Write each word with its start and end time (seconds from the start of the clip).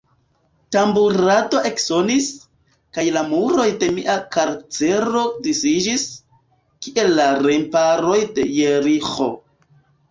Tamburado 0.75 1.59
eksonis, 1.69 2.29
kaj 2.99 3.05
la 3.19 3.23
muroj 3.35 3.67
de 3.83 3.91
mia 3.99 4.17
karcero 4.37 5.23
disiĝis, 5.49 6.09
kiel 6.87 7.19
la 7.23 7.31
remparoj 7.49 8.21
de 8.41 8.51
Jeriĥo. 8.59 9.33